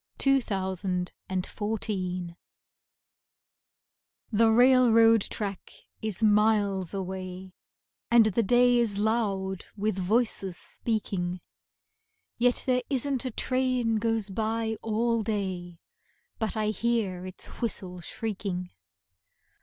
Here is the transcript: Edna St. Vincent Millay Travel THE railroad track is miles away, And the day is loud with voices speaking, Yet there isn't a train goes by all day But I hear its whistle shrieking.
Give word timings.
Edna 0.19 0.41
St. 0.41 0.45
Vincent 0.49 1.11
Millay 1.29 1.77
Travel 1.77 2.35
THE 4.31 4.49
railroad 4.49 5.21
track 5.21 5.71
is 6.01 6.23
miles 6.23 6.91
away, 6.91 7.53
And 8.09 8.25
the 8.25 8.41
day 8.41 8.79
is 8.79 8.97
loud 8.97 9.65
with 9.77 9.99
voices 9.99 10.57
speaking, 10.57 11.39
Yet 12.39 12.63
there 12.65 12.81
isn't 12.89 13.25
a 13.25 13.29
train 13.29 13.97
goes 13.97 14.31
by 14.31 14.75
all 14.81 15.21
day 15.21 15.77
But 16.39 16.57
I 16.57 16.69
hear 16.71 17.27
its 17.27 17.45
whistle 17.61 18.01
shrieking. 18.01 18.71